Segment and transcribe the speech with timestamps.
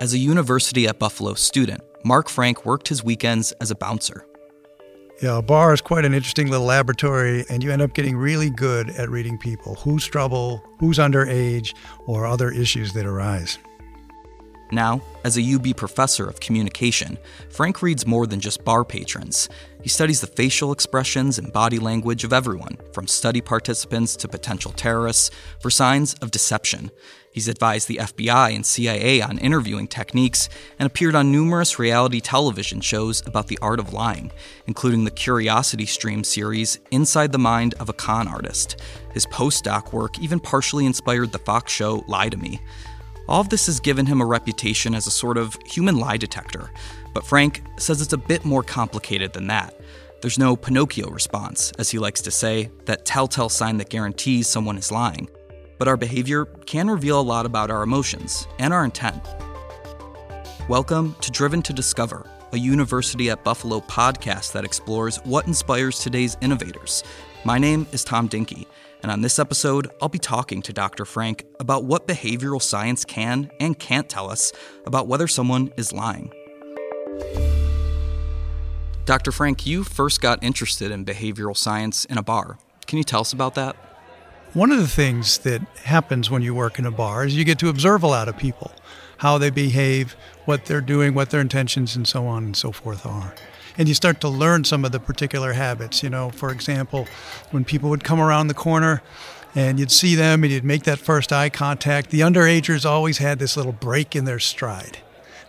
[0.00, 4.24] As a University at Buffalo student, Mark Frank worked his weekends as a bouncer.
[5.20, 8.48] Yeah, a bar is quite an interesting little laboratory, and you end up getting really
[8.48, 11.74] good at reading people who's trouble, who's underage,
[12.06, 13.58] or other issues that arise.
[14.70, 17.18] Now, as a UB professor of communication,
[17.50, 19.48] Frank reads more than just bar patrons.
[19.82, 24.72] He studies the facial expressions and body language of everyone, from study participants to potential
[24.72, 25.30] terrorists,
[25.60, 26.90] for signs of deception.
[27.32, 30.48] He's advised the FBI and CIA on interviewing techniques
[30.78, 34.32] and appeared on numerous reality television shows about the art of lying,
[34.66, 38.80] including the Curiosity Stream series Inside the Mind of a Con Artist.
[39.14, 42.60] His postdoc work even partially inspired the Fox show Lie to Me.
[43.28, 46.70] All of this has given him a reputation as a sort of human lie detector,
[47.12, 49.78] but Frank says it's a bit more complicated than that.
[50.22, 54.78] There's no Pinocchio response, as he likes to say, that telltale sign that guarantees someone
[54.78, 55.28] is lying.
[55.76, 59.22] But our behavior can reveal a lot about our emotions and our intent.
[60.70, 66.38] Welcome to Driven to Discover, a University at Buffalo podcast that explores what inspires today's
[66.40, 67.04] innovators.
[67.44, 68.64] My name is Tom Dinki,
[69.02, 71.04] and on this episode, I'll be talking to Dr.
[71.04, 74.52] Frank about what behavioral science can and can't tell us
[74.86, 76.32] about whether someone is lying.
[79.04, 79.32] Dr.
[79.32, 82.58] Frank, you first got interested in behavioral science in a bar.
[82.86, 83.76] Can you tell us about that?
[84.54, 87.58] One of the things that happens when you work in a bar is you get
[87.60, 88.72] to observe a lot of people,
[89.18, 93.06] how they behave, what they're doing, what their intentions, and so on and so forth
[93.06, 93.34] are
[93.78, 96.02] and you start to learn some of the particular habits.
[96.02, 97.06] You know, for example,
[97.52, 99.00] when people would come around the corner
[99.54, 103.38] and you'd see them and you'd make that first eye contact, the underagers always had
[103.38, 104.98] this little break in their stride.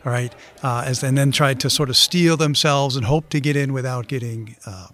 [0.06, 3.42] All right, uh, as and then tried to sort of steel themselves and hope to
[3.42, 4.88] get in without getting uh,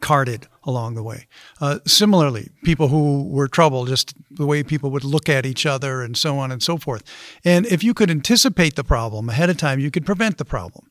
[0.00, 1.26] carded along the way.
[1.60, 6.00] Uh, similarly, people who were trouble, just the way people would look at each other
[6.00, 7.02] and so on and so forth.
[7.44, 10.88] And if you could anticipate the problem ahead of time, you could prevent the problem.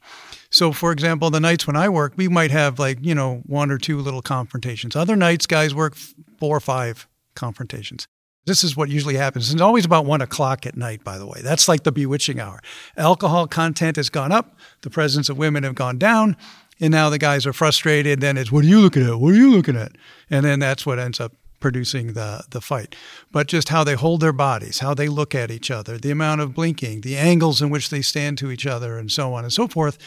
[0.56, 3.72] So, for example, the nights when I work, we might have like, you know, one
[3.72, 4.96] or two little confrontations.
[4.96, 5.96] Other nights, guys work
[6.40, 8.08] four or five confrontations.
[8.46, 9.52] This is what usually happens.
[9.52, 11.42] It's always about one o'clock at night, by the way.
[11.44, 12.62] That's like the bewitching hour.
[12.96, 16.38] Alcohol content has gone up, the presence of women have gone down,
[16.80, 18.22] and now the guys are frustrated.
[18.22, 19.20] Then it's, what are you looking at?
[19.20, 19.92] What are you looking at?
[20.30, 22.96] And then that's what ends up producing the, the fight,
[23.32, 26.40] but just how they hold their bodies, how they look at each other, the amount
[26.40, 29.52] of blinking, the angles in which they stand to each other, and so on and
[29.52, 29.98] so forth.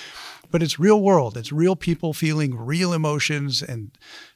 [0.50, 1.36] But it's real world.
[1.36, 3.90] It's real people feeling real emotions, and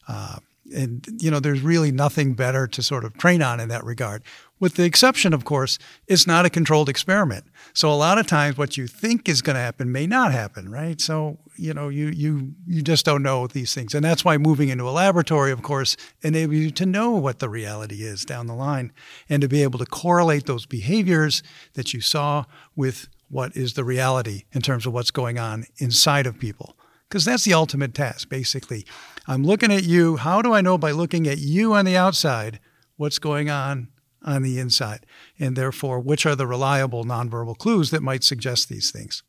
[0.09, 0.37] uh,
[0.75, 4.23] and you know, there's really nothing better to sort of train on in that regard
[4.63, 7.45] with the exception, of course, it's not a controlled experiment.
[7.75, 10.71] So a lot of times what you think is going to happen may not happen,
[10.71, 11.01] right?
[11.01, 13.93] So, you know, you, you, you just don't know these things.
[13.93, 17.49] And that's why moving into a laboratory, of course, enables you to know what the
[17.49, 18.93] reality is down the line
[19.29, 21.43] and to be able to correlate those behaviors
[21.75, 22.45] that you saw
[22.77, 26.77] with what is the reality in terms of what's going on inside of people.
[27.09, 28.85] Because that's the ultimate task, basically.
[29.27, 30.17] I'm looking at you.
[30.17, 32.61] How do I know by looking at you on the outside
[32.97, 33.89] what's going on
[34.23, 35.07] on the inside,
[35.39, 39.23] and therefore, which are the reliable nonverbal clues that might suggest these things.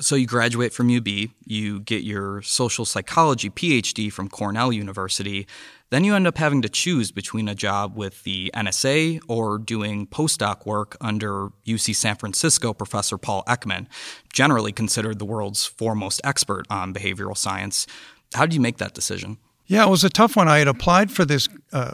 [0.00, 1.06] So, you graduate from UB,
[1.44, 5.46] you get your social psychology PhD from Cornell University,
[5.90, 10.06] then you end up having to choose between a job with the NSA or doing
[10.06, 13.88] postdoc work under UC San Francisco professor Paul Ekman,
[14.32, 17.86] generally considered the world's foremost expert on behavioral science.
[18.32, 19.36] How did you make that decision?
[19.66, 20.48] Yeah, it was a tough one.
[20.48, 21.92] I had applied for this uh,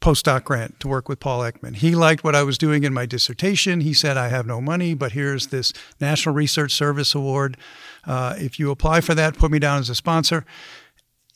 [0.00, 1.76] postdoc grant to work with Paul Ekman.
[1.76, 3.80] He liked what I was doing in my dissertation.
[3.80, 7.56] He said, I have no money, but here's this National Research Service Award.
[8.04, 10.44] Uh, if you apply for that, put me down as a sponsor.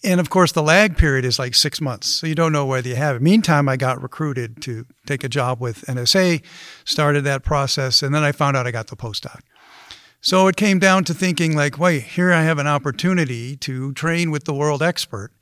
[0.02, 2.88] And of course, the lag period is like six months, so you don't know whether
[2.88, 3.22] you have it.
[3.22, 6.42] Meantime, I got recruited to take a job with NSA,
[6.84, 9.40] started that process, and then I found out I got the postdoc.
[10.22, 14.30] So it came down to thinking, like, wait, here I have an opportunity to train
[14.30, 15.32] with the world expert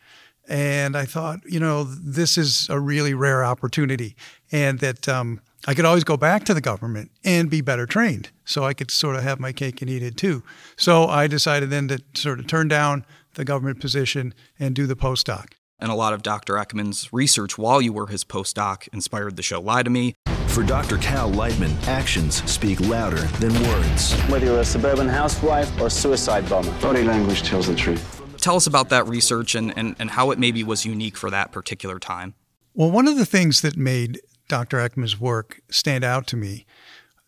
[0.48, 4.16] and I thought, you know, this is a really rare opportunity,
[4.50, 8.30] and that um, I could always go back to the government and be better trained,
[8.44, 10.42] so I could sort of have my cake and eat it too.
[10.76, 14.96] So I decided then to sort of turn down the government position and do the
[14.96, 15.52] postdoc.
[15.78, 16.54] And a lot of Dr.
[16.54, 20.14] Ekman's research while you were his postdoc inspired the show Lie to Me.
[20.48, 20.98] For Dr.
[20.98, 24.12] Cal Lightman, actions speak louder than words.
[24.22, 28.56] Whether you're a suburban housewife or a suicide bomber, body language tells the truth tell
[28.56, 31.98] us about that research and, and, and how it maybe was unique for that particular
[31.98, 32.34] time.
[32.74, 34.78] Well, one of the things that made Dr.
[34.78, 36.66] Ekman's work stand out to me,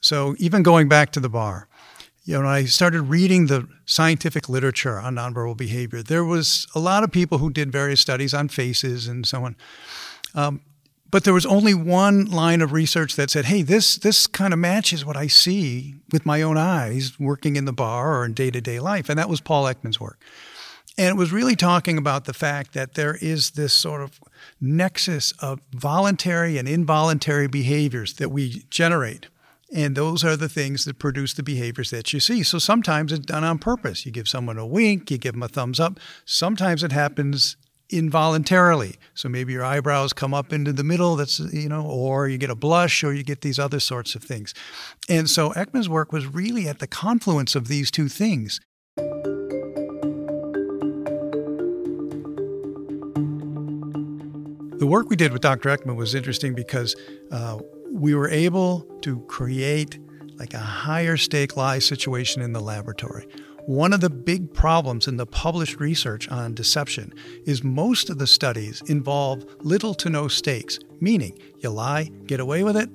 [0.01, 1.69] so even going back to the bar,
[2.25, 7.03] you know, I started reading the scientific literature on nonverbal behavior, there was a lot
[7.03, 9.57] of people who did various studies on faces and so on.
[10.35, 10.61] Um,
[11.11, 14.61] but there was only one line of research that said, "Hey, this this kind of
[14.61, 18.79] matches what I see with my own eyes working in the bar or in day-to-day
[18.79, 20.23] life," and that was Paul Ekman's work.
[21.01, 24.21] And it was really talking about the fact that there is this sort of
[24.61, 29.29] nexus of voluntary and involuntary behaviors that we generate.
[29.73, 32.43] And those are the things that produce the behaviors that you see.
[32.43, 34.05] So sometimes it's done on purpose.
[34.05, 35.99] You give someone a wink, you give them a thumbs up.
[36.27, 37.57] Sometimes it happens
[37.89, 38.97] involuntarily.
[39.15, 42.51] So maybe your eyebrows come up into the middle, that's, you know, or you get
[42.51, 44.53] a blush or you get these other sorts of things.
[45.09, 48.61] And so Ekman's work was really at the confluence of these two things.
[54.81, 55.69] The work we did with Dr.
[55.69, 56.97] Ekman was interesting because
[57.31, 57.59] uh,
[57.93, 59.99] we were able to create
[60.39, 63.27] like a higher stake lie situation in the laboratory.
[63.67, 67.13] One of the big problems in the published research on deception
[67.45, 72.65] is most of the studies involve little to no stakes, meaning you lie, get away
[72.65, 72.89] with it,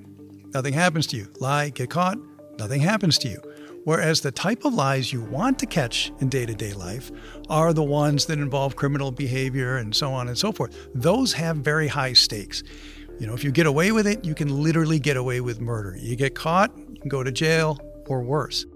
[0.52, 1.28] nothing happens to you.
[1.38, 2.18] Lie, get caught,
[2.58, 3.40] nothing happens to you.
[3.86, 7.12] Whereas the type of lies you want to catch in day to day life
[7.48, 10.88] are the ones that involve criminal behavior and so on and so forth.
[10.92, 12.64] Those have very high stakes.
[13.20, 15.96] You know, if you get away with it, you can literally get away with murder.
[16.00, 17.78] You get caught, you can go to jail
[18.08, 18.66] or worse.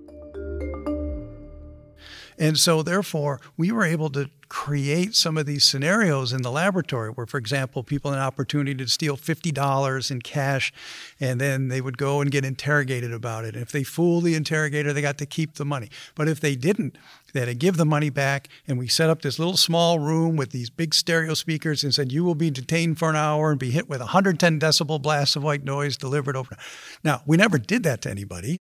[2.41, 7.11] And so, therefore, we were able to create some of these scenarios in the laboratory
[7.11, 10.73] where, for example, people had an opportunity to steal $50 in cash
[11.21, 13.55] and then they would go and get interrogated about it.
[13.55, 15.91] And if they fooled the interrogator, they got to keep the money.
[16.15, 16.97] But if they didn't,
[17.35, 18.49] they had to give the money back.
[18.67, 22.11] And we set up this little small room with these big stereo speakers and said,
[22.11, 25.43] You will be detained for an hour and be hit with 110 decibel blasts of
[25.43, 26.57] white noise delivered over.
[27.05, 28.59] Now, we never did that to anybody.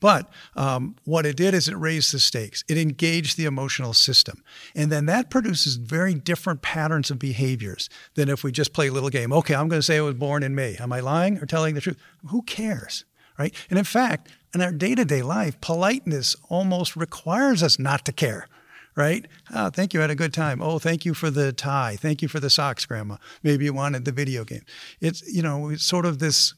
[0.00, 2.64] But um, what it did is it raised the stakes.
[2.68, 4.42] It engaged the emotional system.
[4.74, 8.92] And then that produces very different patterns of behaviors than if we just play a
[8.92, 9.32] little game.
[9.32, 10.76] Okay, I'm going to say I was born in May.
[10.76, 11.98] Am I lying or telling the truth?
[12.28, 13.04] Who cares?
[13.38, 13.54] Right?
[13.70, 18.12] And in fact, in our day to day life, politeness almost requires us not to
[18.12, 18.48] care
[18.96, 19.26] right?
[19.54, 20.60] Oh, thank you, I had a good time.
[20.60, 21.96] Oh, thank you for the tie.
[21.96, 23.16] Thank you for the socks, Grandma.
[23.42, 24.64] Maybe you wanted the video game.
[25.00, 26.54] It's, you know, it's sort of this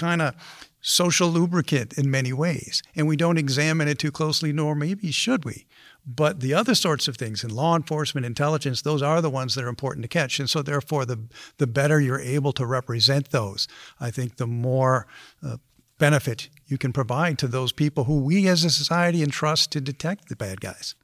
[0.00, 0.34] kind of
[0.80, 2.82] social lubricant in many ways.
[2.96, 5.66] And we don't examine it too closely, nor maybe should we.
[6.06, 9.64] But the other sorts of things in law enforcement, intelligence, those are the ones that
[9.64, 10.40] are important to catch.
[10.40, 13.68] And so, therefore, the, the better you're able to represent those,
[14.00, 15.06] I think the more
[15.42, 15.58] uh,
[15.98, 20.28] benefit you can provide to those people who we as a society entrust to detect
[20.28, 20.94] the bad guys.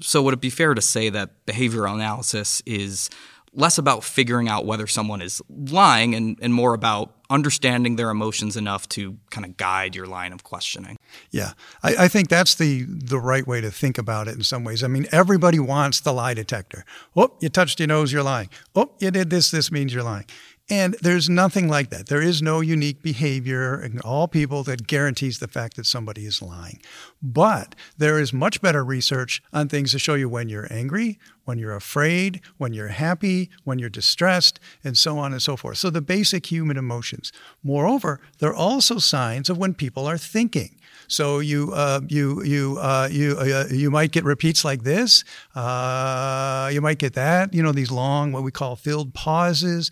[0.00, 3.10] So, would it be fair to say that behavioral analysis is
[3.54, 8.56] less about figuring out whether someone is lying and, and more about understanding their emotions
[8.56, 10.98] enough to kind of guide your line of questioning.
[11.30, 11.52] Yeah,
[11.82, 14.84] I, I, think that's the the right way to think about it in some ways.
[14.84, 16.84] I mean, everybody wants the lie detector.
[17.16, 18.50] Oh, you touched your nose, you're lying.
[18.74, 20.26] Oh, you did this, this means you're lying.
[20.72, 22.06] And there's nothing like that.
[22.06, 26.40] There is no unique behavior in all people that guarantees the fact that somebody is
[26.40, 26.80] lying.
[27.22, 31.58] But there is much better research on things to show you when you're angry, when
[31.58, 35.76] you're afraid, when you're happy, when you're distressed, and so on and so forth.
[35.76, 37.32] So the basic human emotions.
[37.62, 40.78] Moreover, there are also signs of when people are thinking.
[41.06, 45.22] So you uh, you you uh, you uh, you might get repeats like this.
[45.54, 47.52] Uh, you might get that.
[47.52, 49.90] You know these long what we call filled pauses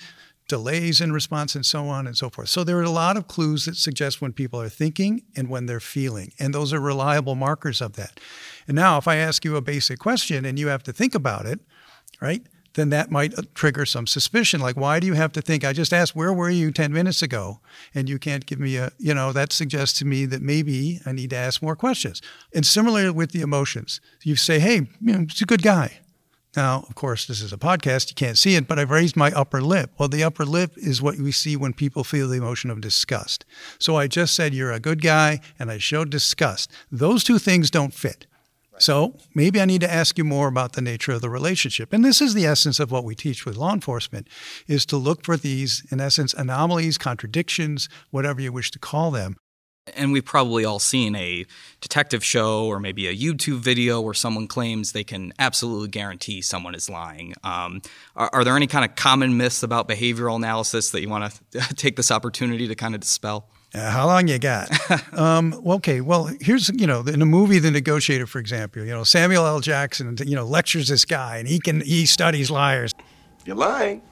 [0.50, 2.50] delays in response, and so on and so forth.
[2.50, 5.64] So there are a lot of clues that suggest when people are thinking and when
[5.64, 8.20] they're feeling, and those are reliable markers of that.
[8.68, 11.46] And now, if I ask you a basic question and you have to think about
[11.46, 11.60] it,
[12.20, 12.42] right?
[12.74, 14.60] Then that might uh, trigger some suspicion.
[14.60, 15.64] Like, why do you have to think?
[15.64, 17.60] I just asked, where were you 10 minutes ago?
[17.94, 21.12] And you can't give me a, you know, that suggests to me that maybe I
[21.12, 22.22] need to ask more questions.
[22.54, 25.99] And similarly with the emotions, you say, hey, you know, he's a good guy.
[26.56, 29.30] Now, of course, this is a podcast, you can't see it, but I've raised my
[29.32, 29.92] upper lip.
[29.98, 33.44] Well, the upper lip is what we see when people feel the emotion of disgust.
[33.78, 36.72] So I just said, You're a good guy, and I showed disgust.
[36.90, 38.26] Those two things don't fit.
[38.80, 41.92] So maybe I need to ask you more about the nature of the relationship.
[41.92, 44.26] And this is the essence of what we teach with law enforcement
[44.66, 49.36] is to look for these, in essence, anomalies, contradictions, whatever you wish to call them,
[49.96, 51.46] and we've probably all seen a
[51.80, 56.74] detective show or maybe a YouTube video where someone claims they can absolutely guarantee someone
[56.74, 57.34] is lying.
[57.44, 57.82] Um,
[58.16, 61.74] are, are, there any kind of common myths about behavioral analysis that you want to
[61.74, 63.48] take this opportunity to kind of dispel?
[63.72, 64.68] Uh, how long you got?
[65.16, 69.04] um, okay, well, here's you know in a movie, The Negotiator, for example, you know
[69.04, 69.60] Samuel L.
[69.60, 72.92] Jackson, you know lectures this guy, and he can he studies liars.
[73.44, 74.02] You're lying,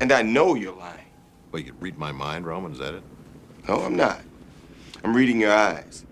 [0.00, 1.06] and I know you're lying.
[1.50, 2.72] Well, you can read my mind, Roman.
[2.72, 3.02] Is that it?
[3.66, 4.20] No, I'm not.
[5.04, 6.04] I'm reading your eyes.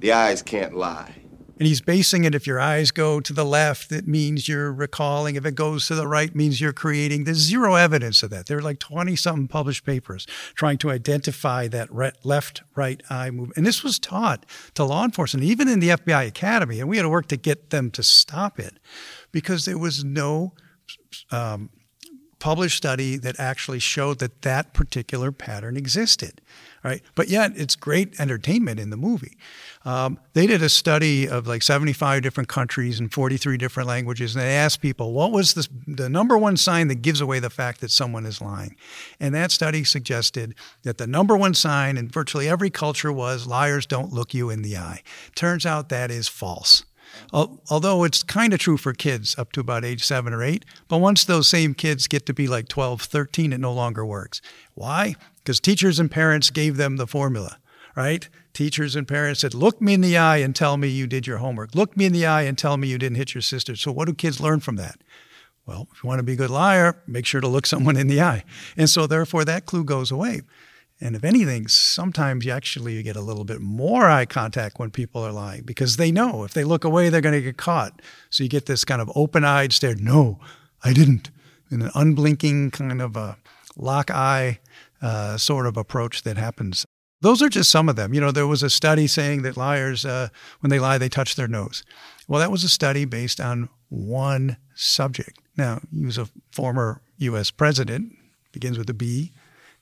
[0.00, 1.14] The eyes can't lie.
[1.56, 5.36] And he's basing it if your eyes go to the left, it means you're recalling.
[5.36, 7.24] If it goes to the right, means you're creating.
[7.24, 8.46] There's zero evidence of that.
[8.46, 10.26] There are like 20 something published papers
[10.56, 13.56] trying to identify that left right eye movement.
[13.56, 16.80] And this was taught to law enforcement, even in the FBI Academy.
[16.80, 18.80] And we had to work to get them to stop it
[19.30, 20.54] because there was no
[21.30, 21.70] um,
[22.40, 26.40] published study that actually showed that that particular pattern existed.
[26.84, 27.02] Right?
[27.14, 29.38] But yet, it's great entertainment in the movie.
[29.86, 34.44] Um, they did a study of like 75 different countries and 43 different languages, and
[34.44, 37.80] they asked people, what was the, the number one sign that gives away the fact
[37.80, 38.76] that someone is lying?
[39.18, 43.86] And that study suggested that the number one sign in virtually every culture was liars
[43.86, 45.02] don't look you in the eye.
[45.34, 46.84] Turns out that is false.
[47.32, 50.98] Although it's kind of true for kids up to about age seven or eight, but
[50.98, 54.40] once those same kids get to be like 12, 13, it no longer works.
[54.74, 55.14] Why?
[55.44, 57.58] Because teachers and parents gave them the formula,
[57.94, 58.26] right?
[58.54, 61.36] Teachers and parents said, Look me in the eye and tell me you did your
[61.38, 61.74] homework.
[61.74, 63.76] Look me in the eye and tell me you didn't hit your sister.
[63.76, 65.02] So, what do kids learn from that?
[65.66, 68.06] Well, if you want to be a good liar, make sure to look someone in
[68.06, 68.44] the eye.
[68.76, 70.40] And so, therefore, that clue goes away.
[71.00, 75.22] And if anything, sometimes you actually get a little bit more eye contact when people
[75.22, 78.00] are lying because they know if they look away, they're going to get caught.
[78.30, 79.96] So you get this kind of open eyed stare.
[79.96, 80.38] No,
[80.82, 81.30] I didn't.
[81.70, 83.36] In an unblinking kind of a
[83.76, 84.60] lock eye
[85.04, 86.86] uh, sort of approach that happens.
[87.20, 88.12] Those are just some of them.
[88.12, 90.28] You know, there was a study saying that liars, uh,
[90.60, 91.84] when they lie, they touch their nose.
[92.26, 95.38] Well, that was a study based on one subject.
[95.56, 97.50] Now, he was a former U.S.
[97.50, 98.16] president,
[98.52, 99.32] begins with a B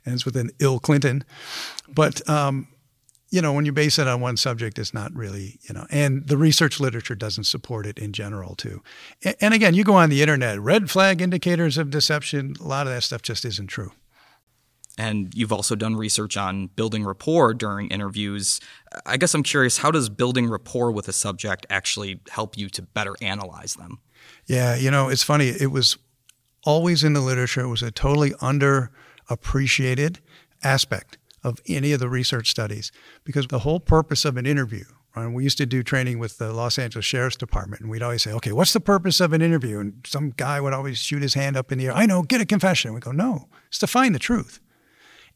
[0.07, 1.25] ends with an ill Clinton.
[1.88, 2.69] But um,
[3.31, 6.26] you know, when you base it on one subject, it's not really, you know, and
[6.29, 8.83] the research literature doesn't support it in general, too.
[9.25, 12.87] And, and again, you go on the internet, red flag indicators of deception, a lot
[12.87, 13.93] of that stuff just isn't true.
[14.99, 18.61] And you've also done research on building rapport during interviews.
[19.07, 22.83] I guess I'm curious, how does building rapport with a subject actually help you to
[22.83, 24.01] better analyze them?
[24.47, 25.49] Yeah, you know, it's funny.
[25.49, 25.97] It was
[26.65, 30.19] always in the literature, it was a totally underappreciated
[30.63, 32.93] aspect of any of the research studies
[33.25, 34.85] because the whole purpose of an interview
[35.17, 38.23] right, we used to do training with the Los Angeles Sheriff's Department, and we'd always
[38.23, 41.35] say, "Okay, what's the purpose of an interview?" And some guy would always shoot his
[41.35, 41.93] hand up in the air.
[41.95, 42.95] I know, get a confession.
[42.95, 44.61] We go, "No, it's to find the truth."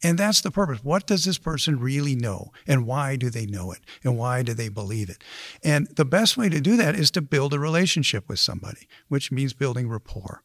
[0.02, 0.84] And that's the purpose.
[0.84, 2.52] What does this person really know?
[2.66, 3.80] And why do they know it?
[4.04, 5.22] And why do they believe it?
[5.62, 9.32] And the best way to do that is to build a relationship with somebody, which
[9.32, 10.42] means building rapport.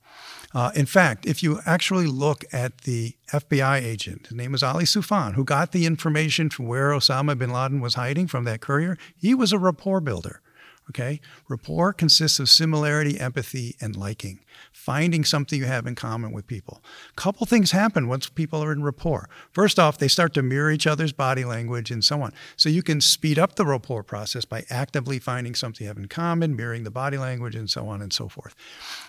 [0.54, 4.84] Uh, in fact, if you actually look at the FBI agent, his name was Ali
[4.84, 8.98] Soufan, who got the information from where Osama bin Laden was hiding from that courier,
[9.16, 10.42] he was a rapport builder.
[10.90, 11.22] Okay?
[11.48, 14.40] Rapport consists of similarity, empathy, and liking.
[14.74, 16.84] Finding something you have in common with people.
[17.12, 19.30] A couple things happen once people are in rapport.
[19.52, 22.34] First off, they start to mirror each other's body language and so on.
[22.58, 26.08] So you can speed up the rapport process by actively finding something you have in
[26.08, 28.54] common, mirroring the body language, and so on and so forth.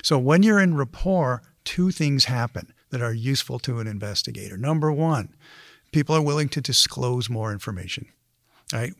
[0.02, 4.57] So when you're in rapport, two things happen that are useful to an investigator.
[4.57, 5.35] Number one,
[5.91, 8.07] people are willing to disclose more information.
[8.73, 8.95] Right?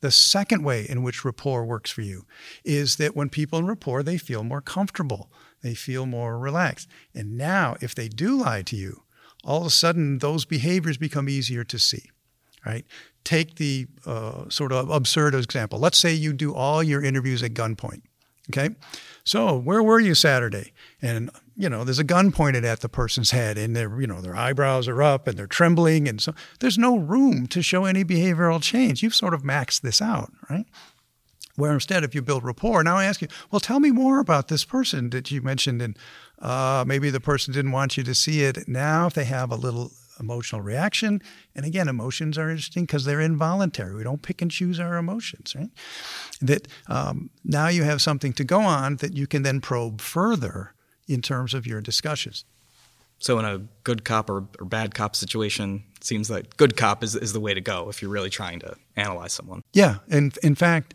[0.00, 2.26] The second way in which rapport works for you
[2.64, 5.30] is that when people in rapport, they feel more comfortable,
[5.62, 6.88] they feel more relaxed.
[7.14, 9.02] And now, if they do lie to you,
[9.44, 12.10] all of a sudden those behaviors become easier to see,
[12.64, 12.84] right?
[13.24, 15.78] Take the uh, sort of absurd example.
[15.78, 18.02] Let's say you do all your interviews at gunpoint,
[18.50, 18.74] okay?
[19.24, 20.72] So, where were you Saturday?
[21.02, 24.20] And you know, there's a gun pointed at the person's head and their, you know,
[24.20, 26.06] their eyebrows are up and they're trembling.
[26.06, 29.02] And so there's no room to show any behavioral change.
[29.02, 30.66] You've sort of maxed this out, right?
[31.54, 34.48] Where instead, if you build rapport, now I ask you, well, tell me more about
[34.48, 35.80] this person that you mentioned.
[35.80, 35.98] And
[36.38, 38.68] uh, maybe the person didn't want you to see it.
[38.68, 41.20] Now, if they have a little emotional reaction,
[41.54, 43.94] and again, emotions are interesting because they're involuntary.
[43.94, 45.70] We don't pick and choose our emotions, right?
[46.40, 50.74] That um, now you have something to go on that you can then probe further
[51.08, 52.44] in terms of your discussions.
[53.18, 57.02] So, in a good cop or, or, bad cop situation, it seems like good cop
[57.02, 59.62] is, is the way to go if you're really trying to analyze someone.
[59.72, 59.98] Yeah.
[60.10, 60.92] And in fact,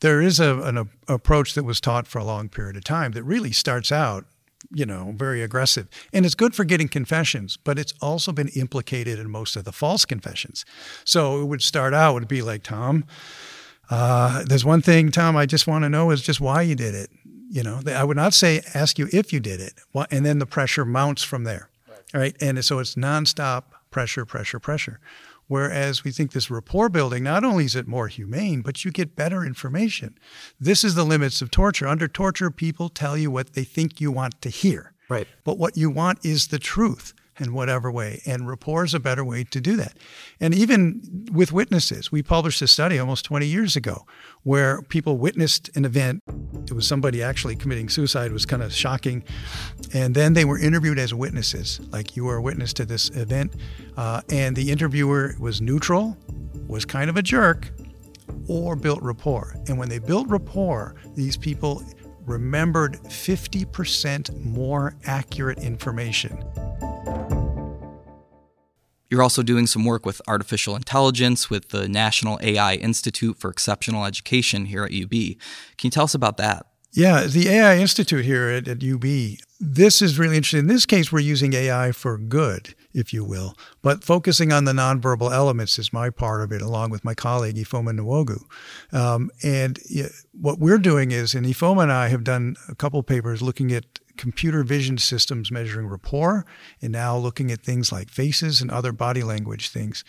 [0.00, 3.12] there is a, an a, approach that was taught for a long period of time
[3.12, 4.24] that really starts out,
[4.72, 5.88] you know, very aggressive.
[6.12, 9.72] And it's good for getting confessions, but it's also been implicated in most of the
[9.72, 10.64] false confessions.
[11.04, 13.04] So it would start out, would be like, Tom,
[13.90, 16.94] uh, there's one thing, Tom, I just want to know is just why you did
[16.94, 17.10] it.
[17.50, 19.74] You know, I would not say ask you if you did it,
[20.12, 21.68] and then the pressure mounts from there.
[21.88, 22.14] Right.
[22.14, 22.36] right?
[22.40, 25.00] And so it's nonstop pressure, pressure, pressure.
[25.50, 29.16] Whereas we think this rapport building, not only is it more humane, but you get
[29.16, 30.16] better information.
[30.60, 31.88] This is the limits of torture.
[31.88, 34.92] Under torture, people tell you what they think you want to hear.
[35.08, 35.26] Right.
[35.42, 37.14] But what you want is the truth.
[37.40, 38.20] In whatever way.
[38.26, 39.96] And rapport is a better way to do that.
[40.38, 44.06] And even with witnesses, we published a study almost 20 years ago
[44.42, 46.22] where people witnessed an event.
[46.66, 49.24] It was somebody actually committing suicide, it was kind of shocking.
[49.92, 53.54] And then they were interviewed as witnesses, like you were a witness to this event.
[53.96, 56.16] Uh, and the interviewer was neutral,
[56.66, 57.70] was kind of a jerk,
[58.48, 59.56] or built rapport.
[59.68, 61.82] And when they built rapport, these people
[62.26, 66.42] remembered 50% more accurate information.
[69.10, 74.04] You're also doing some work with artificial intelligence with the National AI Institute for Exceptional
[74.04, 75.10] Education here at UB.
[75.10, 75.36] Can
[75.82, 76.66] you tell us about that?
[76.92, 79.04] Yeah, the AI Institute here at, at UB,
[79.60, 80.60] this is really interesting.
[80.60, 84.72] In this case, we're using AI for good, if you will, but focusing on the
[84.72, 88.42] nonverbal elements is my part of it, along with my colleague, Ifeoma Nwogu.
[88.92, 89.78] Um, and
[90.32, 93.99] what we're doing is, and Ifeoma and I have done a couple papers looking at
[94.20, 96.44] computer vision systems measuring rapport,
[96.82, 100.04] and now looking at things like faces and other body language things.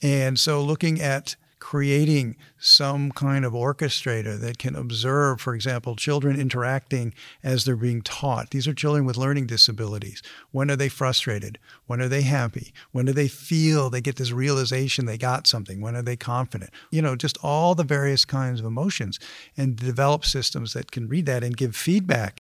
[0.00, 6.40] And so looking at creating some kind of orchestrator that can observe, for example, children
[6.40, 7.12] interacting
[7.42, 8.50] as they're being taught.
[8.50, 10.22] These are children with learning disabilities.
[10.52, 11.58] When are they frustrated?
[11.86, 12.72] When are they happy?
[12.92, 15.80] When do they feel they get this realization they got something?
[15.80, 16.70] When are they confident?
[16.92, 19.18] You know, just all the various kinds of emotions
[19.56, 22.40] and develop systems that can read that and give feedback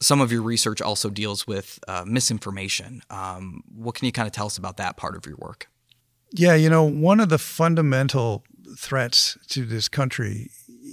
[0.00, 3.02] some of your research also deals with uh, misinformation.
[3.10, 5.68] Um, what can you kind of tell us about that part of your work?
[6.32, 8.44] Yeah, you know, one of the fundamental
[8.76, 10.50] threats to this country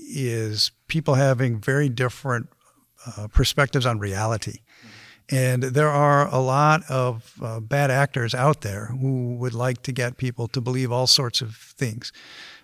[0.08, 2.48] is people having very different
[3.06, 4.60] uh, perspectives on reality.
[5.30, 9.92] And there are a lot of uh, bad actors out there who would like to
[9.92, 12.12] get people to believe all sorts of things.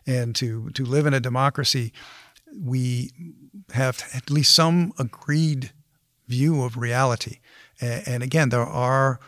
[0.05, 1.91] And to, to live in a democracy,
[2.55, 3.11] we
[3.73, 5.71] have at least some agreed
[6.31, 7.39] view of reality.
[7.79, 9.19] And, and again, there are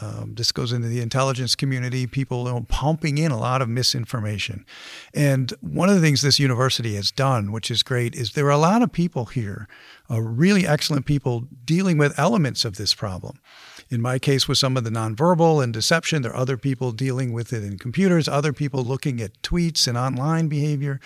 [0.00, 3.68] um, this goes into the intelligence community, people you know, pumping in a lot of
[3.68, 4.66] misinformation.
[5.14, 8.50] And one of the things this university has done, which is great, is there are
[8.50, 9.66] a lot of people here,
[10.10, 13.40] uh, really excellent people, dealing with elements of this problem.
[13.90, 17.32] In my case, with some of the nonverbal and deception, there are other people dealing
[17.32, 21.00] with it in computers, other people looking at tweets and online behavior,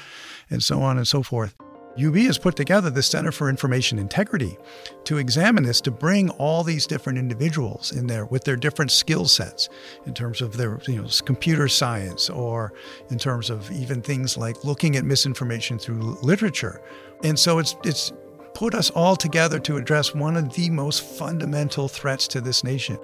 [0.50, 1.54] and so on and so forth.
[1.98, 4.56] UB has put together the Center for Information Integrity
[5.04, 9.26] to examine this, to bring all these different individuals in there with their different skill
[9.26, 9.68] sets
[10.06, 12.72] in terms of their you know, computer science or
[13.10, 16.80] in terms of even things like looking at misinformation through literature.
[17.24, 18.12] And so it's, it's
[18.54, 22.98] put us all together to address one of the most fundamental threats to this nation.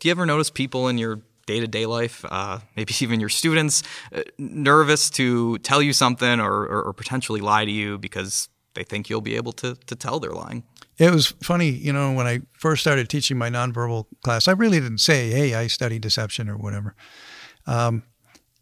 [0.00, 3.28] Do you ever notice people in your day to day life, uh, maybe even your
[3.28, 3.82] students,
[4.14, 8.84] uh, nervous to tell you something or, or, or, potentially lie to you because they
[8.84, 10.64] think you'll be able to, to tell they're lying.
[10.98, 14.80] It was funny, you know, when I first started teaching my nonverbal class, I really
[14.80, 16.94] didn't say, hey, I study deception or whatever.
[17.66, 18.02] Um,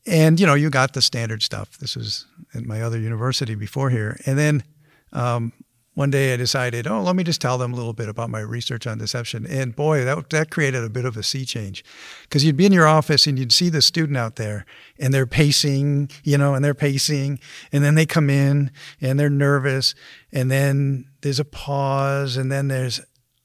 [0.07, 1.79] and, you know, you got the standard stuff.
[1.79, 4.19] This was at my other university before here.
[4.27, 4.65] And then
[5.13, 5.53] um,
[5.95, 8.41] one day I decided, oh, let me just tell them a little bit about my
[8.41, 9.47] research on deception.
[9.47, 11.85] And boy, that, that created a bit of a sea change
[12.23, 14.67] because you'd be in your office and you'd see the student out there
[14.99, 17.39] and they're pacing, you know, and they're pacing.
[17.73, 19.95] And then they come in and they're nervous.
[20.33, 22.37] And then there's a pause.
[22.37, 23.01] And then there's,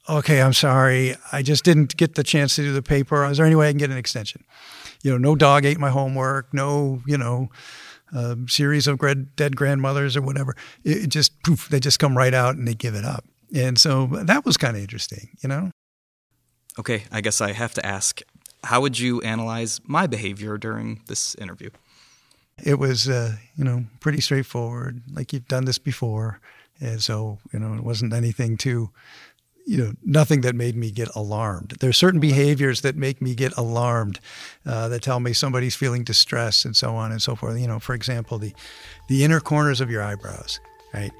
[0.09, 1.15] okay, I'm sorry.
[1.31, 3.23] I just didn't get the chance to do the paper.
[3.25, 4.43] Is there any way I can get an extension?
[5.03, 6.51] You know, no dog ate my homework.
[6.51, 7.49] No, you know,
[8.13, 8.99] a series of
[9.35, 10.55] dead grandmothers or whatever.
[10.83, 13.25] It just poof, they just come right out and they give it up.
[13.55, 15.71] And so that was kind of interesting, you know.
[16.77, 18.21] Okay, I guess I have to ask,
[18.63, 21.69] how would you analyze my behavior during this interview?
[22.63, 25.01] It was, uh, you know, pretty straightforward.
[25.11, 26.39] Like you've done this before,
[26.79, 28.91] and so you know, it wasn't anything too
[29.69, 31.75] you know, nothing that made me get alarmed.
[31.79, 34.19] There are certain behaviors that make me get alarmed,
[34.65, 37.59] uh, that tell me somebody's feeling distress and so on and so forth.
[37.59, 38.51] You know, for example, the,
[39.09, 40.59] the inner corners of your eyebrows,
[40.91, 41.11] right?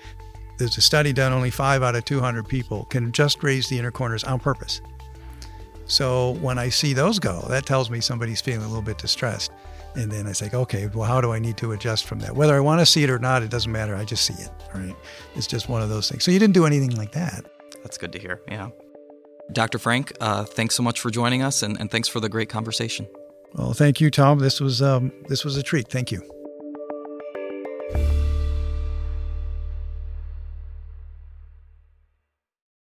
[0.58, 3.92] There's a study done, only five out of 200 people can just raise the inner
[3.92, 4.82] corners on purpose.
[5.86, 9.52] So when I see those go, that tells me somebody's feeling a little bit distressed.
[9.94, 12.36] And then I say, okay, well, how do I need to adjust from that?
[12.36, 13.96] Whether I want to see it or not, it doesn't matter.
[13.96, 14.96] I just see it, right?
[15.36, 16.24] It's just one of those things.
[16.24, 17.46] So you didn't do anything like that.
[17.84, 18.42] That's good to hear.
[18.48, 18.70] Yeah.
[19.52, 19.80] Dr.
[19.80, 23.08] Frank, uh, thanks so much for joining us, and, and thanks for the great conversation.
[23.54, 24.40] Well, thank you, Tom.
[24.40, 25.88] This was um, this was a treat.
[25.88, 26.22] Thank you.